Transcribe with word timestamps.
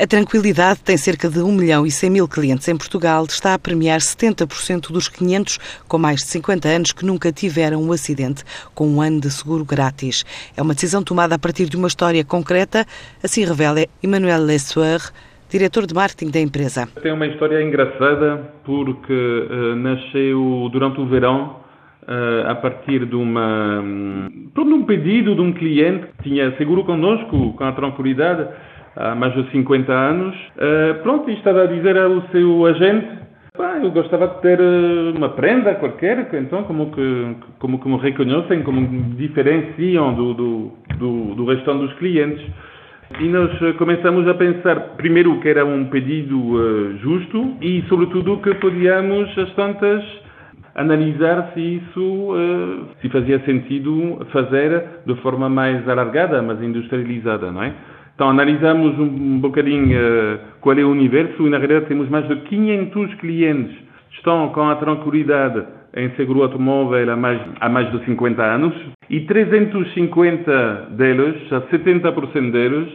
A 0.00 0.06
Tranquilidade 0.06 0.78
tem 0.84 0.96
cerca 0.96 1.28
de 1.28 1.40
1 1.40 1.50
milhão 1.50 1.84
e 1.84 1.90
100 1.90 2.10
mil 2.10 2.28
clientes 2.28 2.68
em 2.68 2.76
Portugal. 2.76 3.24
Está 3.24 3.54
a 3.54 3.58
premiar 3.58 3.98
70% 3.98 4.92
dos 4.92 5.08
500 5.08 5.58
com 5.88 5.98
mais 5.98 6.20
de 6.20 6.26
50 6.26 6.68
anos 6.68 6.92
que 6.92 7.04
nunca 7.04 7.32
tiveram 7.32 7.82
um 7.82 7.90
acidente, 7.90 8.44
com 8.76 8.86
um 8.86 9.00
ano 9.00 9.20
de 9.20 9.28
seguro 9.28 9.64
grátis. 9.64 10.24
É 10.56 10.62
uma 10.62 10.72
decisão 10.72 11.02
tomada 11.02 11.34
a 11.34 11.38
partir 11.38 11.68
de 11.68 11.76
uma 11.76 11.88
história 11.88 12.24
concreta, 12.24 12.86
assim 13.24 13.44
revela 13.44 13.80
Emmanuel 14.00 14.40
Lessueur, 14.44 15.00
diretor 15.50 15.84
de 15.84 15.92
marketing 15.92 16.30
da 16.30 16.38
empresa. 16.38 16.88
Tem 17.02 17.10
uma 17.10 17.26
história 17.26 17.60
engraçada 17.60 18.52
porque 18.64 19.12
uh, 19.12 19.74
nasceu 19.74 20.68
durante 20.70 21.00
o 21.00 21.06
verão 21.06 21.56
uh, 22.02 22.48
a 22.48 22.54
partir 22.54 23.04
de 23.04 23.16
uma, 23.16 23.80
um, 23.80 24.52
um 24.56 24.84
pedido 24.84 25.34
de 25.34 25.40
um 25.40 25.52
cliente 25.52 26.06
que 26.18 26.30
tinha 26.30 26.56
seguro 26.56 26.84
conosco, 26.84 27.52
com 27.54 27.64
a 27.64 27.72
tranquilidade 27.72 28.46
há 28.98 29.14
mais 29.14 29.32
de 29.34 29.48
50 29.50 29.92
anos. 29.92 30.34
Uh, 30.56 31.02
pronto, 31.02 31.30
e 31.30 31.34
estava 31.34 31.62
a 31.62 31.66
dizer 31.66 31.96
ao 31.96 32.20
seu 32.32 32.66
agente, 32.66 33.08
pá, 33.56 33.78
eu 33.82 33.90
gostava 33.90 34.26
de 34.28 34.40
ter 34.40 34.60
eh, 34.60 35.12
uma 35.16 35.30
prenda 35.30 35.74
qualquer, 35.76 36.28
então 36.34 36.62
como 36.64 36.92
que, 36.92 37.36
como 37.58 37.80
que 37.80 37.88
me 37.88 37.96
reconhecem, 37.98 38.62
como 38.62 38.80
me 38.80 39.02
diferenciam 39.16 40.14
do, 40.14 40.34
do, 40.34 40.72
do, 40.96 41.34
do 41.34 41.44
restante 41.44 41.80
dos 41.80 41.92
clientes. 41.94 42.44
E 43.20 43.24
nós 43.24 43.50
eh, 43.62 43.72
começamos 43.72 44.28
a 44.28 44.34
pensar, 44.34 44.76
primeiro, 44.96 45.40
que 45.40 45.48
era 45.48 45.64
um 45.64 45.86
pedido 45.86 46.38
uh, 46.38 46.98
justo 46.98 47.56
e, 47.60 47.82
sobretudo, 47.88 48.36
que 48.38 48.54
podíamos, 48.54 49.36
às 49.36 49.52
tantas, 49.54 50.04
analisar 50.74 51.50
se 51.54 51.60
isso 51.60 52.00
uh, 52.00 52.86
se 53.00 53.08
fazia 53.08 53.40
sentido 53.40 54.24
fazer 54.30 54.84
de 55.04 55.14
forma 55.16 55.48
mais 55.48 55.88
alargada, 55.88 56.40
mais 56.42 56.62
industrializada, 56.62 57.50
não 57.50 57.62
é? 57.62 57.72
Então, 58.18 58.30
analisamos 58.30 58.98
um 58.98 59.38
bocadinho 59.38 59.96
uh, 59.96 60.38
qual 60.60 60.76
é 60.76 60.82
o 60.82 60.90
universo 60.90 61.46
e, 61.46 61.50
na 61.50 61.56
realidade, 61.56 61.86
temos 61.86 62.08
mais 62.08 62.26
de 62.26 62.34
500 62.34 63.14
clientes 63.14 63.76
que 64.10 64.16
estão 64.16 64.48
com 64.48 64.68
a 64.68 64.74
tranquilidade 64.74 65.64
em 65.94 66.10
seguro 66.16 66.42
automóvel 66.42 67.12
há 67.12 67.14
mais, 67.14 67.40
há 67.60 67.68
mais 67.68 67.92
de 67.92 68.04
50 68.06 68.42
anos 68.42 68.74
e 69.08 69.20
350 69.20 70.88
deles, 70.96 71.48
já 71.48 71.60
70% 71.60 72.50
deles, 72.50 72.92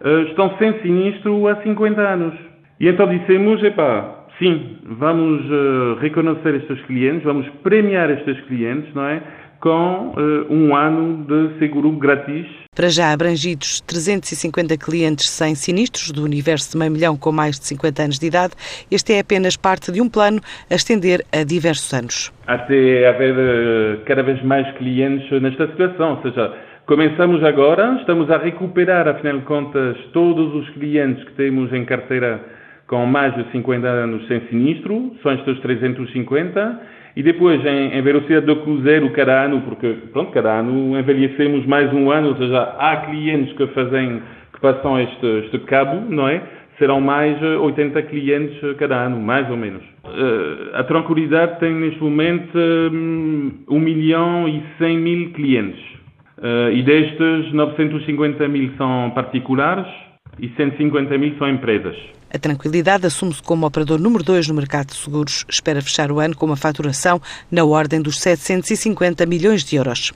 uh, 0.00 0.22
estão 0.28 0.56
sem 0.56 0.72
sinistro 0.80 1.48
há 1.48 1.56
50 1.56 2.00
anos. 2.00 2.34
E 2.80 2.88
então 2.88 3.06
dissemos, 3.06 3.62
epá, 3.62 4.24
sim, 4.38 4.78
vamos 4.86 5.44
uh, 5.50 5.98
reconhecer 6.00 6.54
estes 6.54 6.80
clientes, 6.86 7.24
vamos 7.24 7.46
premiar 7.62 8.08
estes 8.08 8.40
clientes, 8.46 8.94
não 8.94 9.04
é? 9.04 9.20
Com 9.62 10.12
uh, 10.16 10.52
um 10.52 10.74
ano 10.74 11.24
de 11.24 11.58
seguro 11.60 11.92
grátis. 11.92 12.46
Para 12.74 12.88
já 12.88 13.12
abrangidos 13.12 13.80
350 13.82 14.76
clientes 14.76 15.30
sem 15.30 15.54
sinistros 15.54 16.10
do 16.10 16.24
universo 16.24 16.72
de 16.72 16.78
meio 16.78 16.90
milhão 16.90 17.16
com 17.16 17.30
mais 17.30 17.60
de 17.60 17.66
50 17.66 18.02
anos 18.02 18.18
de 18.18 18.26
idade, 18.26 18.54
este 18.90 19.12
é 19.12 19.20
apenas 19.20 19.56
parte 19.56 19.92
de 19.92 20.00
um 20.00 20.08
plano 20.08 20.40
a 20.68 20.74
estender 20.74 21.24
a 21.32 21.44
diversos 21.44 21.92
anos. 21.94 22.32
Até 22.46 23.08
haver 23.08 23.34
uh, 23.34 24.04
cada 24.04 24.22
vez 24.24 24.42
mais 24.42 24.68
clientes 24.76 25.30
nesta 25.40 25.68
situação, 25.68 26.16
ou 26.16 26.22
seja, 26.22 26.52
começamos 26.86 27.44
agora, 27.44 27.98
estamos 28.00 28.28
a 28.30 28.38
recuperar, 28.38 29.06
afinal 29.06 29.38
de 29.38 29.44
contas, 29.44 29.96
todos 30.12 30.52
os 30.56 30.68
clientes 30.70 31.22
que 31.22 31.32
temos 31.34 31.72
em 31.72 31.84
carteira 31.84 32.40
com 32.92 33.06
mais 33.06 33.34
de 33.34 33.50
50 33.52 33.88
anos 33.88 34.26
sem 34.28 34.38
sinistro, 34.50 35.16
são 35.22 35.32
estes 35.32 35.58
350, 35.60 36.80
e 37.16 37.22
depois 37.22 37.64
em, 37.64 37.96
em 37.96 38.02
velocidade 38.02 38.44
do 38.44 38.56
cruzeiro 38.56 39.08
cada 39.12 39.46
ano, 39.46 39.62
porque 39.62 39.94
pronto, 40.12 40.30
cada 40.30 40.58
ano 40.60 40.98
envelhecemos 40.98 41.64
mais 41.64 41.90
um 41.90 42.10
ano, 42.10 42.28
ou 42.28 42.36
seja, 42.36 42.60
há 42.78 42.98
clientes 43.06 43.56
que 43.56 43.66
fazem, 43.68 44.20
que 44.52 44.60
passam 44.60 45.00
este, 45.00 45.26
este 45.46 45.58
cabo, 45.60 46.02
não 46.06 46.28
é? 46.28 46.42
Serão 46.78 47.00
mais 47.00 47.40
80 47.40 48.02
clientes 48.02 48.58
cada 48.76 49.06
ano, 49.06 49.18
mais 49.18 49.48
ou 49.48 49.56
menos. 49.56 49.82
Uh, 50.04 50.74
a 50.76 50.84
Tranquilidade 50.84 51.60
tem 51.60 51.72
neste 51.72 52.02
momento 52.02 52.58
um, 52.58 53.52
1 53.70 53.80
milhão 53.80 54.46
e 54.46 54.62
100 54.76 54.98
mil 54.98 55.30
clientes. 55.30 55.80
E 56.72 56.82
destes, 56.82 57.52
950 57.52 58.48
mil 58.48 58.72
são 58.76 59.12
particulares 59.14 59.86
e 60.42 60.48
150 60.56 61.16
mil 61.16 61.38
são 61.38 61.48
empresas. 61.48 61.96
A 62.34 62.38
Tranquilidade 62.38 63.06
assume-se 63.06 63.42
como 63.42 63.64
operador 63.64 64.00
número 64.00 64.24
2 64.24 64.48
no 64.48 64.54
mercado 64.54 64.88
de 64.88 64.96
seguros. 64.96 65.44
Espera 65.48 65.80
fechar 65.80 66.10
o 66.10 66.18
ano 66.18 66.34
com 66.34 66.46
uma 66.46 66.56
faturação 66.56 67.22
na 67.50 67.64
ordem 67.64 68.02
dos 68.02 68.18
750 68.18 69.24
milhões 69.24 69.62
de 69.62 69.76
euros. 69.76 70.12